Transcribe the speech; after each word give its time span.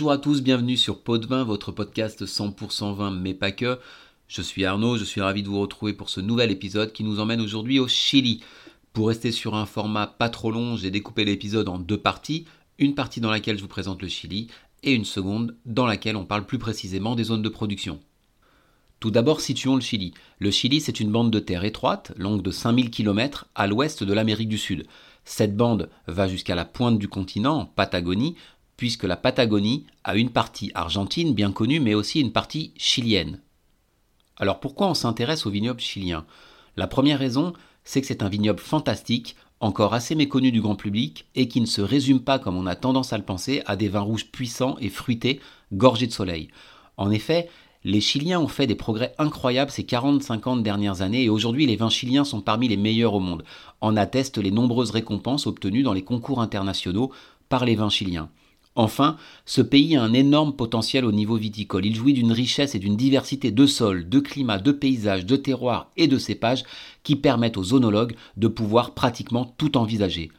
Bonjour 0.00 0.12
à 0.12 0.16
tous, 0.16 0.40
bienvenue 0.40 0.78
sur 0.78 1.02
Pot 1.02 1.26
votre 1.26 1.72
podcast 1.72 2.24
100% 2.24 2.94
vin, 2.94 3.10
mais 3.10 3.34
pas 3.34 3.52
que. 3.52 3.78
Je 4.28 4.40
suis 4.40 4.64
Arnaud, 4.64 4.96
je 4.96 5.04
suis 5.04 5.20
ravi 5.20 5.42
de 5.42 5.48
vous 5.48 5.60
retrouver 5.60 5.92
pour 5.92 6.08
ce 6.08 6.22
nouvel 6.22 6.50
épisode 6.50 6.94
qui 6.94 7.04
nous 7.04 7.20
emmène 7.20 7.42
aujourd'hui 7.42 7.78
au 7.78 7.86
Chili. 7.86 8.40
Pour 8.94 9.08
rester 9.08 9.30
sur 9.30 9.54
un 9.54 9.66
format 9.66 10.06
pas 10.06 10.30
trop 10.30 10.50
long, 10.50 10.78
j'ai 10.78 10.90
découpé 10.90 11.26
l'épisode 11.26 11.68
en 11.68 11.78
deux 11.78 11.98
parties. 11.98 12.46
Une 12.78 12.94
partie 12.94 13.20
dans 13.20 13.30
laquelle 13.30 13.58
je 13.58 13.62
vous 13.62 13.68
présente 13.68 14.00
le 14.00 14.08
Chili 14.08 14.46
et 14.82 14.94
une 14.94 15.04
seconde 15.04 15.54
dans 15.66 15.84
laquelle 15.84 16.16
on 16.16 16.24
parle 16.24 16.46
plus 16.46 16.58
précisément 16.58 17.14
des 17.14 17.24
zones 17.24 17.42
de 17.42 17.50
production. 17.50 18.00
Tout 19.00 19.10
d'abord, 19.10 19.42
situons 19.42 19.74
le 19.74 19.82
Chili. 19.82 20.14
Le 20.38 20.50
Chili, 20.50 20.80
c'est 20.80 21.00
une 21.00 21.12
bande 21.12 21.30
de 21.30 21.40
terre 21.40 21.64
étroite, 21.64 22.14
longue 22.16 22.40
de 22.40 22.50
5000 22.50 22.90
km, 22.90 23.48
à 23.54 23.66
l'ouest 23.66 24.02
de 24.02 24.14
l'Amérique 24.14 24.48
du 24.48 24.56
Sud. 24.56 24.86
Cette 25.26 25.58
bande 25.58 25.90
va 26.06 26.26
jusqu'à 26.26 26.54
la 26.54 26.64
pointe 26.64 26.98
du 26.98 27.08
continent, 27.08 27.58
en 27.58 27.66
Patagonie, 27.66 28.36
puisque 28.80 29.04
la 29.04 29.18
Patagonie 29.18 29.84
a 30.04 30.16
une 30.16 30.30
partie 30.30 30.72
argentine 30.74 31.34
bien 31.34 31.52
connue, 31.52 31.80
mais 31.80 31.92
aussi 31.92 32.18
une 32.18 32.32
partie 32.32 32.72
chilienne. 32.78 33.38
Alors 34.38 34.58
pourquoi 34.58 34.86
on 34.86 34.94
s'intéresse 34.94 35.44
au 35.44 35.50
vignoble 35.50 35.80
chilien 35.80 36.24
La 36.78 36.86
première 36.86 37.18
raison, 37.18 37.52
c'est 37.84 38.00
que 38.00 38.06
c'est 38.06 38.22
un 38.22 38.30
vignoble 38.30 38.58
fantastique, 38.58 39.36
encore 39.60 39.92
assez 39.92 40.14
méconnu 40.14 40.50
du 40.50 40.62
grand 40.62 40.76
public, 40.76 41.26
et 41.34 41.46
qui 41.46 41.60
ne 41.60 41.66
se 41.66 41.82
résume 41.82 42.20
pas, 42.20 42.38
comme 42.38 42.56
on 42.56 42.64
a 42.64 42.74
tendance 42.74 43.12
à 43.12 43.18
le 43.18 43.22
penser, 43.22 43.62
à 43.66 43.76
des 43.76 43.90
vins 43.90 44.00
rouges 44.00 44.32
puissants 44.32 44.78
et 44.80 44.88
fruités, 44.88 45.40
gorgés 45.74 46.06
de 46.06 46.12
soleil. 46.12 46.48
En 46.96 47.10
effet, 47.10 47.50
les 47.84 48.00
Chiliens 48.00 48.40
ont 48.40 48.48
fait 48.48 48.66
des 48.66 48.76
progrès 48.76 49.14
incroyables 49.18 49.70
ces 49.70 49.82
40-50 49.82 50.62
dernières 50.62 51.02
années 51.02 51.24
et 51.24 51.28
aujourd'hui 51.28 51.66
les 51.66 51.76
vins 51.76 51.90
chiliens 51.90 52.24
sont 52.24 52.40
parmi 52.40 52.66
les 52.66 52.78
meilleurs 52.78 53.12
au 53.12 53.20
monde. 53.20 53.44
En 53.82 53.94
attestent 53.98 54.38
les 54.38 54.50
nombreuses 54.50 54.90
récompenses 54.90 55.46
obtenues 55.46 55.82
dans 55.82 55.92
les 55.92 56.00
concours 56.02 56.40
internationaux 56.40 57.12
par 57.50 57.66
les 57.66 57.74
vins 57.74 57.90
chiliens. 57.90 58.30
Enfin, 58.76 59.16
ce 59.46 59.60
pays 59.60 59.96
a 59.96 60.02
un 60.02 60.12
énorme 60.12 60.54
potentiel 60.54 61.04
au 61.04 61.12
niveau 61.12 61.36
viticole. 61.36 61.86
Il 61.86 61.94
jouit 61.94 62.12
d'une 62.12 62.32
richesse 62.32 62.74
et 62.74 62.78
d'une 62.78 62.96
diversité 62.96 63.50
de 63.50 63.66
sols, 63.66 64.08
de 64.08 64.20
climats, 64.20 64.58
de 64.58 64.70
paysages, 64.70 65.26
de 65.26 65.36
terroirs 65.36 65.90
et 65.96 66.06
de 66.06 66.18
cépages 66.18 66.62
qui 67.02 67.16
permettent 67.16 67.56
aux 67.56 67.74
onologues 67.74 68.14
de 68.36 68.48
pouvoir 68.48 68.94
pratiquement 68.94 69.54
tout 69.58 69.76
envisager. 69.76 70.30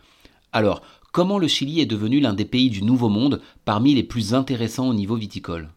Alors, 0.53 0.81
comment 1.11 1.39
le 1.39 1.47
Chili 1.47 1.81
est 1.81 1.85
devenu 1.85 2.21
l'un 2.21 2.33
des 2.33 2.45
pays 2.45 2.69
du 2.69 2.83
Nouveau 2.83 3.09
Monde 3.09 3.41
parmi 3.65 3.93
les 3.93 4.03
plus 4.03 4.33
intéressants 4.33 4.87
au 4.87 4.93
niveau 4.93 5.15
viticole? 5.15 5.69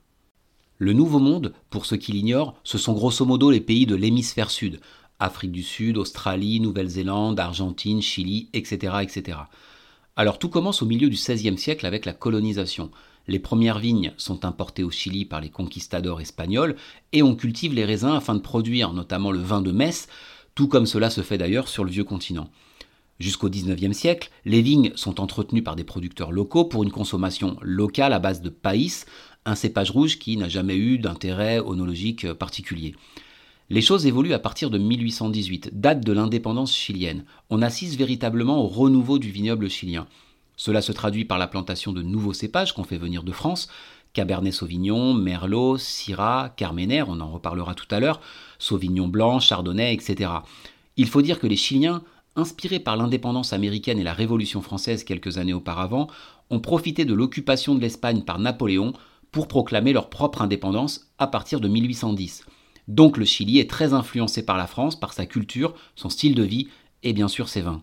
Le 0.78 0.92
Nouveau 0.92 1.18
Monde, 1.18 1.52
pour 1.70 1.86
ceux 1.86 1.96
qui 1.96 2.12
l'ignorent, 2.12 2.54
ce 2.62 2.78
sont 2.78 2.92
grosso 2.92 3.24
modo 3.24 3.50
les 3.50 3.60
pays 3.60 3.86
de 3.86 3.96
l'hémisphère 3.96 4.50
sud. 4.50 4.80
Afrique 5.18 5.52
du 5.52 5.62
Sud, 5.62 5.96
Australie, 5.96 6.60
Nouvelle-Zélande, 6.60 7.38
Argentine, 7.38 8.02
Chili, 8.02 8.48
etc., 8.52 8.96
etc. 9.02 9.38
Alors 10.16 10.38
tout 10.38 10.48
commence 10.48 10.80
au 10.80 10.86
milieu 10.86 11.08
du 11.08 11.16
XVIe 11.16 11.58
siècle 11.58 11.86
avec 11.86 12.06
la 12.06 12.12
colonisation. 12.12 12.92
Les 13.26 13.40
premières 13.40 13.80
vignes 13.80 14.12
sont 14.16 14.44
importées 14.44 14.84
au 14.84 14.90
Chili 14.90 15.24
par 15.24 15.40
les 15.40 15.48
conquistadors 15.48 16.20
espagnols 16.20 16.76
et 17.12 17.24
on 17.24 17.34
cultive 17.34 17.74
les 17.74 17.84
raisins 17.84 18.14
afin 18.14 18.36
de 18.36 18.40
produire 18.40 18.92
notamment 18.92 19.32
le 19.32 19.40
vin 19.40 19.60
de 19.60 19.72
Metz, 19.72 20.06
tout 20.54 20.68
comme 20.68 20.86
cela 20.86 21.10
se 21.10 21.22
fait 21.22 21.38
d'ailleurs 21.38 21.66
sur 21.66 21.84
le 21.84 21.90
vieux 21.90 22.04
continent. 22.04 22.48
Jusqu'au 23.18 23.48
XIXe 23.48 23.96
siècle, 23.96 24.30
les 24.44 24.62
vignes 24.62 24.92
sont 24.94 25.20
entretenues 25.20 25.62
par 25.62 25.74
des 25.74 25.84
producteurs 25.84 26.30
locaux 26.30 26.64
pour 26.64 26.84
une 26.84 26.92
consommation 26.92 27.56
locale 27.62 28.12
à 28.12 28.20
base 28.20 28.40
de 28.40 28.50
païs, 28.50 29.06
un 29.44 29.56
cépage 29.56 29.90
rouge 29.90 30.20
qui 30.20 30.36
n'a 30.36 30.48
jamais 30.48 30.76
eu 30.76 30.98
d'intérêt 30.98 31.58
onologique 31.58 32.32
particulier. 32.34 32.94
Les 33.70 33.80
choses 33.80 34.04
évoluent 34.04 34.34
à 34.34 34.38
partir 34.38 34.68
de 34.68 34.76
1818, 34.76 35.80
date 35.80 36.04
de 36.04 36.12
l'indépendance 36.12 36.76
chilienne. 36.76 37.24
On 37.48 37.62
assiste 37.62 37.96
véritablement 37.96 38.62
au 38.62 38.66
renouveau 38.66 39.18
du 39.18 39.30
vignoble 39.30 39.70
chilien. 39.70 40.06
Cela 40.56 40.82
se 40.82 40.92
traduit 40.92 41.24
par 41.24 41.38
la 41.38 41.46
plantation 41.46 41.92
de 41.92 42.02
nouveaux 42.02 42.34
cépages 42.34 42.74
qu'on 42.74 42.84
fait 42.84 42.98
venir 42.98 43.22
de 43.22 43.32
France, 43.32 43.68
Cabernet 44.12 44.52
Sauvignon, 44.52 45.14
Merlot, 45.14 45.78
Syrah, 45.78 46.52
Carmener, 46.56 47.04
on 47.08 47.20
en 47.20 47.32
reparlera 47.32 47.74
tout 47.74 47.86
à 47.90 48.00
l'heure, 48.00 48.20
Sauvignon 48.58 49.08
blanc, 49.08 49.40
Chardonnay, 49.40 49.94
etc. 49.94 50.30
Il 50.98 51.08
faut 51.08 51.22
dire 51.22 51.40
que 51.40 51.46
les 51.46 51.56
Chiliens, 51.56 52.02
inspirés 52.36 52.80
par 52.80 52.98
l'indépendance 52.98 53.54
américaine 53.54 53.98
et 53.98 54.04
la 54.04 54.12
Révolution 54.12 54.60
française 54.60 55.04
quelques 55.04 55.38
années 55.38 55.54
auparavant, 55.54 56.08
ont 56.50 56.60
profité 56.60 57.06
de 57.06 57.14
l'occupation 57.14 57.74
de 57.74 57.80
l'Espagne 57.80 58.22
par 58.22 58.38
Napoléon 58.38 58.92
pour 59.32 59.48
proclamer 59.48 59.94
leur 59.94 60.10
propre 60.10 60.42
indépendance 60.42 61.10
à 61.18 61.26
partir 61.26 61.60
de 61.60 61.66
1810. 61.66 62.44
Donc 62.88 63.16
le 63.16 63.24
Chili 63.24 63.58
est 63.58 63.70
très 63.70 63.92
influencé 63.92 64.44
par 64.44 64.56
la 64.56 64.66
France, 64.66 64.98
par 64.98 65.12
sa 65.12 65.26
culture, 65.26 65.74
son 65.96 66.10
style 66.10 66.34
de 66.34 66.42
vie 66.42 66.68
et 67.02 67.12
bien 67.12 67.28
sûr 67.28 67.48
ses 67.48 67.62
vins. 67.62 67.82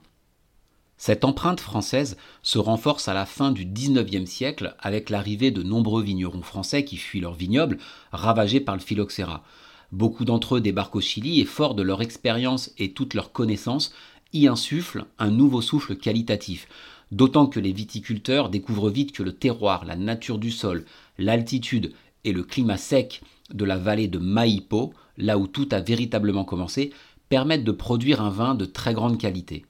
Cette 0.97 1.25
empreinte 1.25 1.59
française 1.59 2.15
se 2.43 2.59
renforce 2.59 3.07
à 3.07 3.15
la 3.15 3.25
fin 3.25 3.51
du 3.51 3.65
XIXe 3.65 4.29
siècle 4.29 4.75
avec 4.77 5.09
l'arrivée 5.09 5.49
de 5.49 5.63
nombreux 5.63 6.03
vignerons 6.03 6.43
français 6.43 6.85
qui 6.85 6.97
fuient 6.97 7.21
leurs 7.21 7.33
vignobles, 7.33 7.79
ravagés 8.11 8.59
par 8.59 8.75
le 8.75 8.81
phylloxéra. 8.81 9.43
Beaucoup 9.91 10.25
d'entre 10.25 10.57
eux 10.57 10.61
débarquent 10.61 10.97
au 10.97 11.01
Chili 11.01 11.39
et, 11.41 11.45
forts 11.45 11.73
de 11.73 11.81
leur 11.81 12.03
expérience 12.03 12.71
et 12.77 12.93
toutes 12.93 13.15
leurs 13.15 13.31
connaissances, 13.31 13.95
y 14.31 14.47
insufflent 14.47 15.05
un 15.17 15.31
nouveau 15.31 15.61
souffle 15.61 15.95
qualitatif. 15.95 16.67
D'autant 17.11 17.47
que 17.47 17.59
les 17.59 17.73
viticulteurs 17.73 18.49
découvrent 18.49 18.91
vite 18.91 19.11
que 19.11 19.23
le 19.23 19.33
terroir, 19.33 19.85
la 19.85 19.95
nature 19.95 20.37
du 20.37 20.51
sol, 20.51 20.85
l'altitude 21.17 21.93
et 22.23 22.31
le 22.31 22.43
climat 22.43 22.77
sec 22.77 23.21
de 23.53 23.65
la 23.65 23.77
vallée 23.77 24.07
de 24.07 24.19
Maipo, 24.19 24.93
là 25.17 25.37
où 25.37 25.47
tout 25.47 25.67
a 25.71 25.79
véritablement 25.79 26.45
commencé, 26.45 26.91
permettent 27.29 27.63
de 27.63 27.71
produire 27.71 28.21
un 28.21 28.29
vin 28.29 28.55
de 28.55 28.65
très 28.65 28.93
grande 28.93 29.17
qualité. 29.17 29.65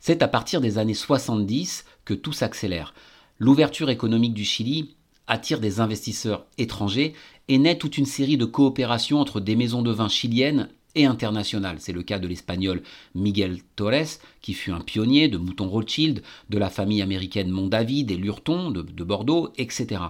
C'est 0.00 0.22
à 0.22 0.28
partir 0.28 0.60
des 0.60 0.78
années 0.78 0.94
70 0.94 1.84
que 2.04 2.14
tout 2.14 2.32
s'accélère. 2.32 2.94
L'ouverture 3.38 3.90
économique 3.90 4.34
du 4.34 4.44
Chili 4.44 4.96
attire 5.26 5.60
des 5.60 5.80
investisseurs 5.80 6.46
étrangers 6.56 7.14
et 7.48 7.58
naît 7.58 7.78
toute 7.78 7.98
une 7.98 8.06
série 8.06 8.36
de 8.36 8.44
coopérations 8.44 9.20
entre 9.20 9.40
des 9.40 9.56
maisons 9.56 9.82
de 9.82 9.92
vin 9.92 10.08
chiliennes 10.08 10.68
et 10.94 11.04
internationales. 11.04 11.76
C'est 11.78 11.92
le 11.92 12.02
cas 12.02 12.18
de 12.18 12.26
l'espagnol 12.26 12.82
Miguel 13.14 13.58
Torres, 13.76 14.18
qui 14.40 14.54
fut 14.54 14.72
un 14.72 14.80
pionnier 14.80 15.28
de 15.28 15.38
Mouton 15.38 15.68
Rothschild, 15.68 16.22
de 16.48 16.58
la 16.58 16.70
famille 16.70 17.02
américaine 17.02 17.50
Mondavi, 17.50 18.04
des 18.04 18.16
Lurton 18.16 18.70
de 18.70 19.04
Bordeaux, 19.04 19.52
etc. 19.58 20.00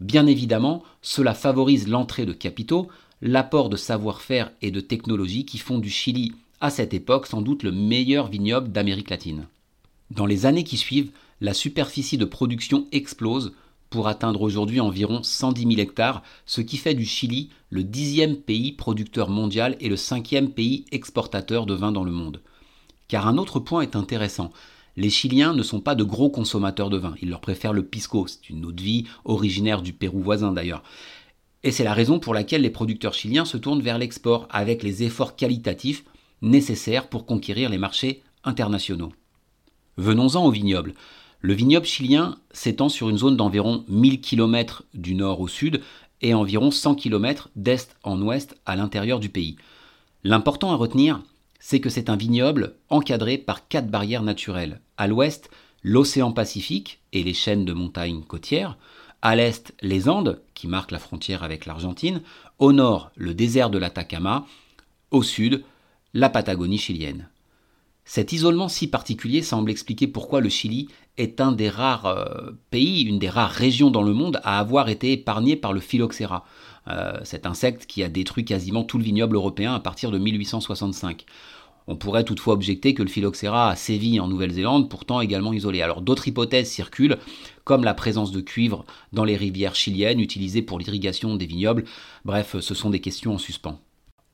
Bien 0.00 0.26
évidemment, 0.26 0.82
cela 1.02 1.34
favorise 1.34 1.88
l'entrée 1.88 2.26
de 2.26 2.32
capitaux, 2.32 2.88
l'apport 3.22 3.68
de 3.68 3.76
savoir-faire 3.76 4.50
et 4.60 4.70
de 4.70 4.80
technologie 4.80 5.46
qui 5.46 5.58
font 5.58 5.78
du 5.78 5.90
Chili, 5.90 6.32
à 6.60 6.70
cette 6.70 6.94
époque, 6.94 7.26
sans 7.26 7.42
doute 7.42 7.62
le 7.62 7.72
meilleur 7.72 8.28
vignoble 8.28 8.70
d'Amérique 8.72 9.10
latine. 9.10 9.46
Dans 10.10 10.26
les 10.26 10.46
années 10.46 10.64
qui 10.64 10.76
suivent, 10.76 11.10
la 11.40 11.54
superficie 11.54 12.18
de 12.18 12.24
production 12.24 12.86
explose 12.92 13.52
pour 13.90 14.08
atteindre 14.08 14.42
aujourd'hui 14.42 14.80
environ 14.80 15.22
110 15.22 15.62
000 15.62 15.72
hectares, 15.78 16.22
ce 16.44 16.60
qui 16.60 16.76
fait 16.76 16.94
du 16.94 17.04
Chili 17.04 17.50
le 17.70 17.82
dixième 17.82 18.36
pays 18.36 18.72
producteur 18.72 19.30
mondial 19.30 19.76
et 19.80 19.88
le 19.88 19.96
cinquième 19.96 20.50
pays 20.50 20.84
exportateur 20.92 21.66
de 21.66 21.74
vin 21.74 21.92
dans 21.92 22.04
le 22.04 22.10
monde. 22.10 22.40
Car 23.08 23.26
un 23.26 23.38
autre 23.38 23.60
point 23.60 23.82
est 23.82 23.96
intéressant, 23.96 24.50
les 24.96 25.10
Chiliens 25.10 25.52
ne 25.52 25.62
sont 25.62 25.80
pas 25.80 25.94
de 25.94 26.04
gros 26.04 26.30
consommateurs 26.30 26.90
de 26.90 26.96
vin. 26.96 27.14
Ils 27.20 27.28
leur 27.28 27.40
préfèrent 27.40 27.72
le 27.72 27.84
pisco, 27.84 28.26
c'est 28.26 28.48
une 28.48 28.64
eau 28.64 28.72
de 28.72 28.82
vie 28.82 29.04
originaire 29.24 29.82
du 29.82 29.92
Pérou 29.92 30.20
voisin 30.20 30.52
d'ailleurs. 30.52 30.82
Et 31.62 31.70
c'est 31.70 31.84
la 31.84 31.94
raison 31.94 32.18
pour 32.18 32.32
laquelle 32.32 32.62
les 32.62 32.70
producteurs 32.70 33.14
chiliens 33.14 33.44
se 33.44 33.56
tournent 33.56 33.82
vers 33.82 33.98
l'export 33.98 34.48
avec 34.50 34.82
les 34.82 35.02
efforts 35.02 35.36
qualitatifs 35.36 36.04
nécessaires 36.40 37.08
pour 37.08 37.26
conquérir 37.26 37.68
les 37.68 37.78
marchés 37.78 38.22
internationaux. 38.44 39.12
Venons-en 39.96 40.44
au 40.46 40.50
vignoble. 40.50 40.94
Le 41.40 41.54
vignoble 41.54 41.86
chilien 41.86 42.36
s'étend 42.50 42.88
sur 42.88 43.08
une 43.08 43.18
zone 43.18 43.36
d'environ 43.36 43.84
1000 43.88 44.20
km 44.20 44.84
du 44.94 45.14
nord 45.14 45.40
au 45.40 45.48
sud 45.48 45.82
et 46.22 46.34
environ 46.34 46.70
100 46.70 46.94
km 46.94 47.50
d'est 47.56 47.96
en 48.02 48.20
ouest 48.22 48.56
à 48.64 48.76
l'intérieur 48.76 49.20
du 49.20 49.28
pays. 49.28 49.56
L'important 50.24 50.72
à 50.72 50.76
retenir, 50.76 51.20
c'est 51.60 51.80
que 51.80 51.90
c'est 51.90 52.10
un 52.10 52.16
vignoble 52.16 52.74
encadré 52.88 53.38
par 53.38 53.68
quatre 53.68 53.88
barrières 53.88 54.22
naturelles. 54.22 54.80
À 54.96 55.06
l'ouest, 55.06 55.50
l'océan 55.82 56.32
Pacifique 56.32 57.00
et 57.12 57.22
les 57.22 57.34
chaînes 57.34 57.64
de 57.64 57.72
montagnes 57.72 58.22
côtières. 58.22 58.78
À 59.22 59.36
l'est, 59.36 59.74
les 59.82 60.08
Andes, 60.08 60.40
qui 60.54 60.68
marquent 60.68 60.92
la 60.92 60.98
frontière 60.98 61.42
avec 61.42 61.66
l'Argentine. 61.66 62.22
Au 62.58 62.72
nord, 62.72 63.10
le 63.16 63.34
désert 63.34 63.70
de 63.70 63.78
l'Atacama. 63.78 64.46
Au 65.10 65.22
sud, 65.22 65.64
la 66.14 66.28
Patagonie 66.28 66.78
chilienne. 66.78 67.28
Cet 68.04 68.32
isolement 68.32 68.68
si 68.68 68.86
particulier 68.86 69.42
semble 69.42 69.70
expliquer 69.70 70.06
pourquoi 70.06 70.40
le 70.40 70.48
Chili 70.48 70.88
est 71.18 71.40
un 71.40 71.50
des 71.50 71.68
rares 71.68 72.06
euh, 72.06 72.52
pays, 72.70 73.02
une 73.02 73.18
des 73.18 73.28
rares 73.28 73.50
régions 73.50 73.90
dans 73.90 74.04
le 74.04 74.14
monde 74.14 74.40
à 74.44 74.60
avoir 74.60 74.88
été 74.88 75.12
épargné 75.12 75.56
par 75.56 75.72
le 75.72 75.80
phylloxéra, 75.80 76.44
euh, 76.88 77.18
cet 77.24 77.46
insecte 77.46 77.86
qui 77.86 78.04
a 78.04 78.08
détruit 78.08 78.44
quasiment 78.44 78.84
tout 78.84 78.98
le 78.98 79.04
vignoble 79.04 79.34
européen 79.34 79.74
à 79.74 79.80
partir 79.80 80.12
de 80.12 80.18
1865. 80.18 81.26
On 81.88 81.96
pourrait 81.96 82.24
toutefois 82.24 82.54
objecter 82.54 82.94
que 82.94 83.02
le 83.02 83.08
phylloxéra 83.08 83.70
a 83.70 83.76
sévi 83.76 84.18
en 84.18 84.26
Nouvelle-Zélande, 84.26 84.90
pourtant 84.90 85.20
également 85.20 85.52
isolé. 85.52 85.82
Alors 85.82 86.02
d'autres 86.02 86.26
hypothèses 86.26 86.68
circulent, 86.68 87.18
comme 87.62 87.84
la 87.84 87.94
présence 87.94 88.32
de 88.32 88.40
cuivre 88.40 88.84
dans 89.12 89.24
les 89.24 89.36
rivières 89.36 89.76
chiliennes 89.76 90.20
utilisées 90.20 90.62
pour 90.62 90.80
l'irrigation 90.80 91.36
des 91.36 91.46
vignobles. 91.46 91.84
Bref, 92.24 92.56
ce 92.58 92.74
sont 92.74 92.90
des 92.90 93.00
questions 93.00 93.34
en 93.34 93.38
suspens. 93.38 93.80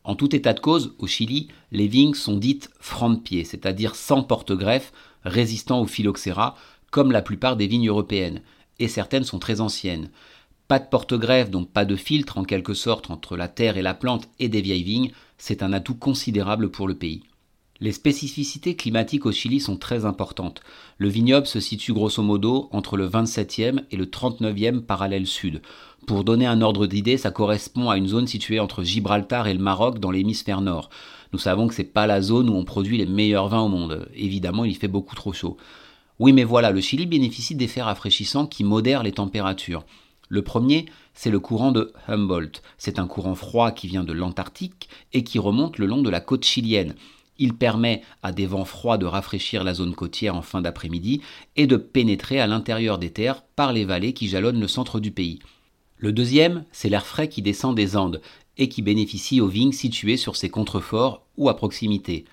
En 0.04 0.16
tout 0.16 0.34
état 0.34 0.52
de 0.52 0.60
cause, 0.60 0.94
au 0.98 1.06
Chili, 1.06 1.48
les 1.70 1.86
vignes 1.86 2.14
sont 2.14 2.36
dites 2.36 2.70
franc-pied, 2.80 3.44
c'est-à-dire 3.44 3.94
sans 3.94 4.22
porte-greffe, 4.22 4.92
résistant 5.24 5.80
au 5.80 5.86
phylloxéra, 5.86 6.56
comme 6.90 7.12
la 7.12 7.22
plupart 7.22 7.56
des 7.56 7.66
vignes 7.66 7.88
européennes. 7.88 8.42
et 8.78 8.88
certaines 8.88 9.22
sont 9.22 9.38
très 9.38 9.60
anciennes. 9.60 10.10
Pas 10.66 10.80
de 10.80 10.88
porte-greffe, 10.88 11.50
donc 11.50 11.70
pas 11.70 11.84
de 11.84 11.94
filtre 11.94 12.38
en 12.38 12.42
quelque 12.42 12.74
sorte 12.74 13.10
entre 13.10 13.36
la 13.36 13.46
terre 13.46 13.76
et 13.76 13.82
la 13.82 13.94
plante 13.94 14.28
et 14.40 14.48
des 14.48 14.62
vieilles 14.62 14.82
vignes, 14.82 15.12
c'est 15.38 15.62
un 15.62 15.72
atout 15.72 15.94
considérable 15.94 16.70
pour 16.70 16.88
le 16.88 16.96
pays. 16.96 17.22
Les 17.82 17.90
spécificités 17.90 18.76
climatiques 18.76 19.26
au 19.26 19.32
Chili 19.32 19.58
sont 19.58 19.76
très 19.76 20.04
importantes. 20.04 20.62
Le 20.98 21.08
vignoble 21.08 21.48
se 21.48 21.58
situe 21.58 21.92
grosso 21.92 22.22
modo 22.22 22.68
entre 22.70 22.96
le 22.96 23.08
27e 23.08 23.80
et 23.90 23.96
le 23.96 24.06
39e 24.06 24.82
parallèle 24.82 25.26
sud. 25.26 25.62
Pour 26.06 26.22
donner 26.22 26.46
un 26.46 26.62
ordre 26.62 26.86
d'idée, 26.86 27.16
ça 27.16 27.32
correspond 27.32 27.90
à 27.90 27.96
une 27.96 28.06
zone 28.06 28.28
située 28.28 28.60
entre 28.60 28.84
Gibraltar 28.84 29.48
et 29.48 29.52
le 29.52 29.58
Maroc 29.58 29.98
dans 29.98 30.12
l'hémisphère 30.12 30.60
nord. 30.60 30.90
Nous 31.32 31.40
savons 31.40 31.66
que 31.66 31.74
c'est 31.74 31.82
pas 31.82 32.06
la 32.06 32.22
zone 32.22 32.50
où 32.50 32.54
on 32.54 32.64
produit 32.64 32.98
les 32.98 33.06
meilleurs 33.06 33.48
vins 33.48 33.62
au 33.62 33.68
monde. 33.68 34.08
Évidemment, 34.14 34.64
il 34.64 34.76
fait 34.76 34.86
beaucoup 34.86 35.16
trop 35.16 35.32
chaud. 35.32 35.56
Oui, 36.20 36.32
mais 36.32 36.44
voilà, 36.44 36.70
le 36.70 36.80
Chili 36.80 37.06
bénéficie 37.06 37.56
d'effets 37.56 37.82
rafraîchissants 37.82 38.46
qui 38.46 38.62
modèrent 38.62 39.02
les 39.02 39.10
températures. 39.10 39.84
Le 40.28 40.42
premier, 40.42 40.86
c'est 41.14 41.30
le 41.30 41.40
courant 41.40 41.72
de 41.72 41.92
Humboldt. 42.06 42.62
C'est 42.78 43.00
un 43.00 43.08
courant 43.08 43.34
froid 43.34 43.72
qui 43.72 43.88
vient 43.88 44.04
de 44.04 44.12
l'Antarctique 44.12 44.88
et 45.12 45.24
qui 45.24 45.40
remonte 45.40 45.78
le 45.78 45.86
long 45.86 46.02
de 46.02 46.10
la 46.10 46.20
côte 46.20 46.44
chilienne. 46.44 46.94
Il 47.38 47.54
permet 47.54 48.02
à 48.22 48.32
des 48.32 48.46
vents 48.46 48.64
froids 48.64 48.98
de 48.98 49.06
rafraîchir 49.06 49.64
la 49.64 49.74
zone 49.74 49.94
côtière 49.94 50.36
en 50.36 50.42
fin 50.42 50.60
d'après-midi 50.60 51.22
et 51.56 51.66
de 51.66 51.76
pénétrer 51.76 52.40
à 52.40 52.46
l'intérieur 52.46 52.98
des 52.98 53.10
terres 53.10 53.42
par 53.56 53.72
les 53.72 53.84
vallées 53.84 54.12
qui 54.12 54.28
jalonnent 54.28 54.60
le 54.60 54.68
centre 54.68 55.00
du 55.00 55.10
pays. 55.10 55.38
Le 55.96 56.12
deuxième, 56.12 56.64
c'est 56.72 56.88
l'air 56.88 57.06
frais 57.06 57.28
qui 57.28 57.42
descend 57.42 57.76
des 57.76 57.96
Andes 57.96 58.20
et 58.58 58.68
qui 58.68 58.82
bénéficie 58.82 59.40
aux 59.40 59.48
vignes 59.48 59.72
situées 59.72 60.16
sur 60.16 60.36
ces 60.36 60.50
contreforts 60.50 61.24
ou 61.36 61.48
à 61.48 61.56
proximité. 61.56 62.24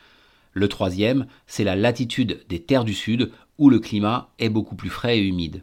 Le 0.53 0.67
troisième, 0.67 1.27
c'est 1.47 1.63
la 1.63 1.75
latitude 1.75 2.43
des 2.49 2.61
terres 2.61 2.83
du 2.83 2.93
sud 2.93 3.31
où 3.57 3.69
le 3.69 3.79
climat 3.79 4.33
est 4.39 4.49
beaucoup 4.49 4.75
plus 4.75 4.89
frais 4.89 5.19
et 5.19 5.21
humide. 5.21 5.61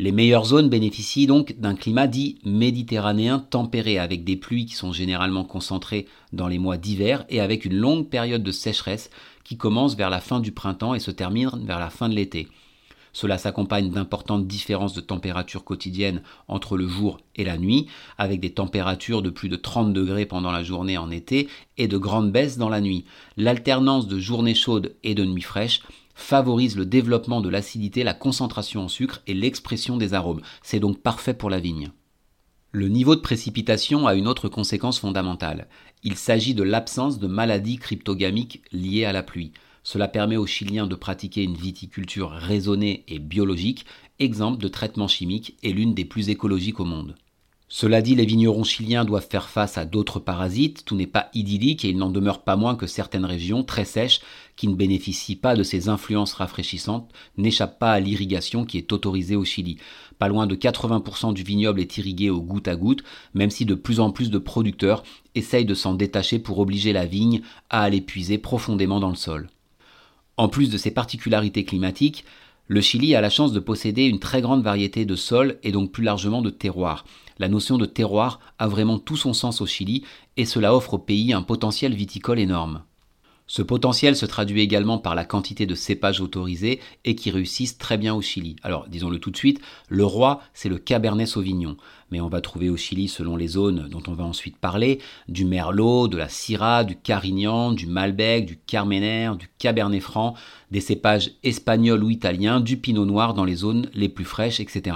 Les 0.00 0.12
meilleures 0.12 0.44
zones 0.44 0.68
bénéficient 0.68 1.26
donc 1.26 1.56
d'un 1.58 1.74
climat 1.74 2.06
dit 2.06 2.38
méditerranéen 2.44 3.40
tempéré, 3.40 3.98
avec 3.98 4.22
des 4.22 4.36
pluies 4.36 4.64
qui 4.64 4.76
sont 4.76 4.92
généralement 4.92 5.42
concentrées 5.42 6.06
dans 6.32 6.46
les 6.46 6.60
mois 6.60 6.76
d'hiver 6.76 7.24
et 7.30 7.40
avec 7.40 7.64
une 7.64 7.74
longue 7.74 8.08
période 8.08 8.44
de 8.44 8.52
sécheresse 8.52 9.10
qui 9.42 9.56
commence 9.56 9.96
vers 9.96 10.08
la 10.08 10.20
fin 10.20 10.38
du 10.38 10.52
printemps 10.52 10.94
et 10.94 11.00
se 11.00 11.10
termine 11.10 11.50
vers 11.64 11.80
la 11.80 11.90
fin 11.90 12.08
de 12.08 12.14
l'été. 12.14 12.46
Cela 13.12 13.38
s'accompagne 13.38 13.90
d'importantes 13.90 14.46
différences 14.46 14.94
de 14.94 15.00
température 15.00 15.64
quotidienne 15.64 16.22
entre 16.46 16.76
le 16.76 16.86
jour 16.86 17.18
et 17.34 17.42
la 17.42 17.58
nuit, 17.58 17.88
avec 18.18 18.38
des 18.38 18.52
températures 18.52 19.22
de 19.22 19.30
plus 19.30 19.48
de 19.48 19.56
30 19.56 19.92
degrés 19.92 20.26
pendant 20.26 20.52
la 20.52 20.62
journée 20.62 20.96
en 20.96 21.10
été 21.10 21.48
et 21.76 21.88
de 21.88 21.98
grandes 21.98 22.30
baisses 22.30 22.56
dans 22.56 22.68
la 22.68 22.80
nuit. 22.80 23.04
L'alternance 23.36 24.06
de 24.06 24.20
journées 24.20 24.54
chaudes 24.54 24.94
et 25.02 25.16
de 25.16 25.24
nuits 25.24 25.42
fraîches 25.42 25.80
favorise 26.18 26.76
le 26.76 26.84
développement 26.84 27.40
de 27.40 27.48
l'acidité, 27.48 28.02
la 28.02 28.12
concentration 28.12 28.82
en 28.82 28.88
sucre 28.88 29.22
et 29.26 29.34
l'expression 29.34 29.96
des 29.96 30.14
arômes. 30.14 30.42
C'est 30.62 30.80
donc 30.80 30.98
parfait 30.98 31.32
pour 31.32 31.48
la 31.48 31.60
vigne. 31.60 31.92
Le 32.72 32.88
niveau 32.88 33.14
de 33.14 33.20
précipitation 33.20 34.06
a 34.06 34.14
une 34.14 34.26
autre 34.26 34.48
conséquence 34.48 34.98
fondamentale. 34.98 35.68
Il 36.02 36.16
s'agit 36.16 36.54
de 36.54 36.64
l'absence 36.64 37.18
de 37.18 37.28
maladies 37.28 37.78
cryptogamiques 37.78 38.62
liées 38.72 39.04
à 39.04 39.12
la 39.12 39.22
pluie. 39.22 39.52
Cela 39.84 40.08
permet 40.08 40.36
aux 40.36 40.44
Chiliens 40.44 40.88
de 40.88 40.96
pratiquer 40.96 41.44
une 41.44 41.54
viticulture 41.54 42.30
raisonnée 42.30 43.04
et 43.08 43.20
biologique, 43.20 43.86
exemple 44.18 44.60
de 44.60 44.68
traitement 44.68 45.08
chimique 45.08 45.56
et 45.62 45.72
l'une 45.72 45.94
des 45.94 46.04
plus 46.04 46.28
écologiques 46.28 46.80
au 46.80 46.84
monde. 46.84 47.14
Cela 47.70 48.00
dit, 48.00 48.14
les 48.14 48.24
vignerons 48.24 48.64
chiliens 48.64 49.04
doivent 49.04 49.28
faire 49.28 49.50
face 49.50 49.76
à 49.76 49.84
d'autres 49.84 50.20
parasites, 50.20 50.86
tout 50.86 50.96
n'est 50.96 51.06
pas 51.06 51.28
idyllique 51.34 51.84
et 51.84 51.90
il 51.90 51.98
n'en 51.98 52.08
demeure 52.08 52.42
pas 52.42 52.56
moins 52.56 52.76
que 52.76 52.86
certaines 52.86 53.26
régions 53.26 53.62
très 53.62 53.84
sèches 53.84 54.20
qui 54.56 54.68
ne 54.68 54.74
bénéficient 54.74 55.36
pas 55.36 55.54
de 55.54 55.62
ces 55.62 55.90
influences 55.90 56.32
rafraîchissantes 56.32 57.12
n'échappent 57.36 57.78
pas 57.78 57.92
à 57.92 58.00
l'irrigation 58.00 58.64
qui 58.64 58.78
est 58.78 58.90
autorisée 58.90 59.36
au 59.36 59.44
Chili. 59.44 59.76
Pas 60.18 60.28
loin 60.28 60.46
de 60.46 60.56
80% 60.56 61.34
du 61.34 61.42
vignoble 61.42 61.80
est 61.80 61.98
irrigué 61.98 62.30
au 62.30 62.40
goutte 62.40 62.68
à 62.68 62.74
goutte, 62.74 63.04
même 63.34 63.50
si 63.50 63.66
de 63.66 63.74
plus 63.74 64.00
en 64.00 64.12
plus 64.12 64.30
de 64.30 64.38
producteurs 64.38 65.02
essayent 65.34 65.66
de 65.66 65.74
s'en 65.74 65.92
détacher 65.92 66.38
pour 66.38 66.60
obliger 66.60 66.94
la 66.94 67.04
vigne 67.04 67.42
à 67.68 67.82
aller 67.82 68.00
puiser 68.00 68.38
profondément 68.38 68.98
dans 68.98 69.10
le 69.10 69.14
sol. 69.14 69.50
En 70.38 70.48
plus 70.48 70.70
de 70.70 70.78
ces 70.78 70.90
particularités 70.90 71.64
climatiques, 71.64 72.24
le 72.70 72.82
Chili 72.82 73.14
a 73.14 73.22
la 73.22 73.30
chance 73.30 73.52
de 73.52 73.60
posséder 73.60 74.04
une 74.04 74.18
très 74.18 74.42
grande 74.42 74.62
variété 74.62 75.06
de 75.06 75.16
sols 75.16 75.58
et 75.62 75.72
donc 75.72 75.90
plus 75.90 76.04
largement 76.04 76.42
de 76.42 76.50
terroirs. 76.50 77.06
La 77.38 77.48
notion 77.48 77.78
de 77.78 77.86
terroir 77.86 78.40
a 78.58 78.68
vraiment 78.68 78.98
tout 78.98 79.16
son 79.16 79.32
sens 79.32 79.62
au 79.62 79.66
Chili 79.66 80.04
et 80.36 80.44
cela 80.44 80.74
offre 80.74 80.94
au 80.94 80.98
pays 80.98 81.32
un 81.32 81.42
potentiel 81.42 81.94
viticole 81.94 82.38
énorme. 82.38 82.82
Ce 83.50 83.62
potentiel 83.62 84.14
se 84.14 84.26
traduit 84.26 84.60
également 84.60 84.98
par 84.98 85.14
la 85.14 85.24
quantité 85.24 85.64
de 85.64 85.74
cépages 85.74 86.20
autorisés 86.20 86.80
et 87.06 87.14
qui 87.14 87.30
réussissent 87.30 87.78
très 87.78 87.96
bien 87.96 88.14
au 88.14 88.20
Chili. 88.20 88.56
Alors, 88.62 88.86
disons-le 88.88 89.18
tout 89.18 89.30
de 89.30 89.38
suite, 89.38 89.60
le 89.88 90.04
roi, 90.04 90.42
c'est 90.52 90.68
le 90.68 90.76
Cabernet 90.76 91.26
Sauvignon. 91.26 91.78
Mais 92.10 92.20
on 92.20 92.28
va 92.28 92.42
trouver 92.42 92.68
au 92.68 92.76
Chili, 92.76 93.08
selon 93.08 93.36
les 93.36 93.48
zones 93.48 93.88
dont 93.88 94.02
on 94.06 94.12
va 94.12 94.24
ensuite 94.24 94.58
parler, 94.58 95.00
du 95.28 95.46
Merlot, 95.46 96.08
de 96.08 96.18
la 96.18 96.28
Syrah, 96.28 96.84
du 96.84 96.96
Carignan, 96.96 97.72
du 97.72 97.86
Malbec, 97.86 98.44
du 98.44 98.58
Carmener, 98.66 99.32
du 99.38 99.48
Cabernet 99.58 100.02
Franc, 100.02 100.34
des 100.70 100.82
cépages 100.82 101.30
espagnols 101.42 102.04
ou 102.04 102.10
italiens, 102.10 102.60
du 102.60 102.76
Pinot 102.76 103.06
Noir 103.06 103.32
dans 103.32 103.46
les 103.46 103.56
zones 103.56 103.88
les 103.94 104.10
plus 104.10 104.26
fraîches, 104.26 104.60
etc. 104.60 104.94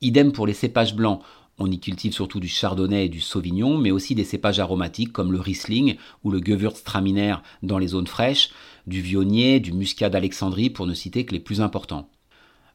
Idem 0.00 0.30
pour 0.30 0.46
les 0.46 0.54
cépages 0.54 0.94
blancs. 0.94 1.20
On 1.58 1.70
y 1.70 1.78
cultive 1.78 2.12
surtout 2.12 2.40
du 2.40 2.48
chardonnay 2.48 3.06
et 3.06 3.08
du 3.08 3.20
sauvignon, 3.20 3.76
mais 3.76 3.90
aussi 3.90 4.14
des 4.14 4.24
cépages 4.24 4.58
aromatiques 4.58 5.12
comme 5.12 5.32
le 5.32 5.40
Riesling 5.40 5.96
ou 6.24 6.30
le 6.30 6.40
Gewürztraminer 6.44 7.36
dans 7.62 7.78
les 7.78 7.88
zones 7.88 8.06
fraîches, 8.06 8.50
du 8.86 9.00
vionnier, 9.00 9.60
du 9.60 9.72
muscat 9.72 10.08
d'Alexandrie 10.08 10.70
pour 10.70 10.86
ne 10.86 10.94
citer 10.94 11.26
que 11.26 11.32
les 11.32 11.40
plus 11.40 11.60
importants. 11.60 12.08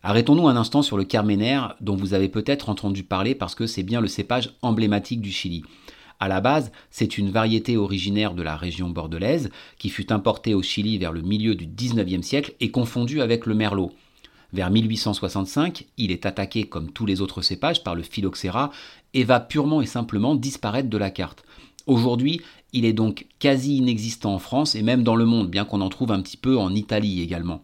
Arrêtons-nous 0.03 0.47
un 0.47 0.55
instant 0.55 0.83
sur 0.83 0.95
le 0.95 1.03
Carmener 1.03 1.59
dont 1.81 1.95
vous 1.95 2.13
avez 2.13 2.29
peut-être 2.29 2.69
entendu 2.69 3.03
parler 3.03 3.35
parce 3.35 3.55
que 3.55 3.65
c'est 3.65 3.83
bien 3.83 3.99
le 3.99 4.07
cépage 4.07 4.51
emblématique 4.61 5.21
du 5.21 5.31
Chili. 5.31 5.63
À 6.19 6.27
la 6.27 6.39
base, 6.39 6.71
c'est 6.89 7.17
une 7.17 7.29
variété 7.29 7.77
originaire 7.77 8.33
de 8.33 8.41
la 8.41 8.55
région 8.55 8.89
bordelaise 8.89 9.49
qui 9.77 9.89
fut 9.89 10.11
importée 10.11 10.53
au 10.53 10.61
Chili 10.61 10.97
vers 10.97 11.11
le 11.11 11.21
milieu 11.21 11.55
du 11.55 11.67
19e 11.67 12.21
siècle 12.21 12.53
et 12.59 12.71
confondue 12.71 13.21
avec 13.21 13.45
le 13.45 13.53
merlot. 13.53 13.91
Vers 14.53 14.71
1865, 14.71 15.85
il 15.97 16.11
est 16.11 16.25
attaqué 16.25 16.63
comme 16.63 16.91
tous 16.91 17.05
les 17.05 17.21
autres 17.21 17.41
cépages 17.41 17.83
par 17.83 17.95
le 17.95 18.03
phylloxéra 18.03 18.71
et 19.13 19.23
va 19.23 19.39
purement 19.39 19.81
et 19.81 19.85
simplement 19.85 20.35
disparaître 20.35 20.89
de 20.89 20.97
la 20.97 21.09
carte. 21.09 21.43
Aujourd'hui, 21.85 22.41
il 22.73 22.85
est 22.85 22.93
donc 22.93 23.27
quasi 23.39 23.77
inexistant 23.77 24.33
en 24.33 24.39
France 24.39 24.75
et 24.75 24.81
même 24.81 25.03
dans 25.03 25.15
le 25.15 25.25
monde, 25.25 25.49
bien 25.49 25.65
qu'on 25.65 25.81
en 25.81 25.89
trouve 25.89 26.11
un 26.11 26.21
petit 26.21 26.37
peu 26.37 26.57
en 26.57 26.73
Italie 26.73 27.21
également. 27.21 27.61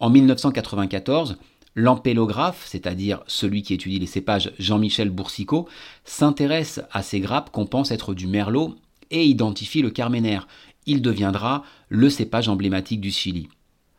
En 0.00 0.10
1994, 0.10 1.36
L'ampélographe, 1.76 2.64
c'est-à-dire 2.66 3.22
celui 3.26 3.62
qui 3.62 3.74
étudie 3.74 3.98
les 3.98 4.06
cépages 4.06 4.52
Jean-Michel 4.60 5.10
Boursicot, 5.10 5.68
s'intéresse 6.04 6.80
à 6.92 7.02
ces 7.02 7.18
grappes 7.18 7.50
qu'on 7.50 7.66
pense 7.66 7.90
être 7.90 8.14
du 8.14 8.28
merlot 8.28 8.76
et 9.10 9.24
identifie 9.24 9.82
le 9.82 9.90
carméner. 9.90 10.38
Il 10.86 11.02
deviendra 11.02 11.64
le 11.88 12.10
cépage 12.10 12.48
emblématique 12.48 13.00
du 13.00 13.10
Chili. 13.10 13.48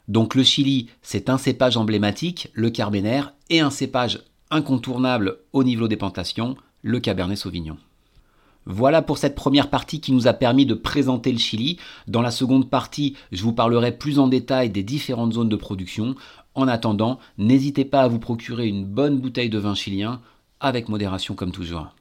Donc 0.07 0.35
le 0.35 0.43
Chili, 0.43 0.89
c'est 1.01 1.29
un 1.29 1.38
cépage 1.38 1.77
emblématique, 1.77 2.50
le 2.53 2.69
Carmener, 2.69 3.24
et 3.50 3.59
un 3.59 3.69
cépage 3.69 4.19
incontournable 4.51 5.39
au 5.53 5.63
niveau 5.63 5.88
des 5.88 5.97
plantations, 5.97 6.55
le 6.81 7.00
Cabernet 7.00 7.38
Sauvignon. 7.38 7.77
Voilà 8.67 9.03
pour 9.03 9.19
cette 9.19 9.35
première 9.35 9.69
partie 9.69 10.01
qui 10.01 10.12
nous 10.12 10.27
a 10.27 10.33
permis 10.33 10.65
de 10.65 10.74
présenter 10.74 11.31
le 11.31 11.38
Chili. 11.38 11.77
Dans 12.07 12.21
la 12.21 12.31
seconde 12.31 12.69
partie, 12.69 13.15
je 13.31 13.43
vous 13.43 13.53
parlerai 13.53 13.91
plus 13.91 14.17
en 14.17 14.27
détail 14.27 14.71
des 14.71 14.81
différentes 14.81 15.33
zones 15.33 15.50
de 15.50 15.55
production. 15.55 16.15
En 16.55 16.67
attendant, 16.67 17.19
n'hésitez 17.38 17.85
pas 17.85 18.01
à 18.01 18.07
vous 18.07 18.19
procurer 18.19 18.67
une 18.67 18.85
bonne 18.85 19.19
bouteille 19.19 19.50
de 19.50 19.59
vin 19.59 19.75
chilien, 19.75 20.21
avec 20.59 20.89
modération 20.89 21.35
comme 21.35 21.51
toujours. 21.51 21.93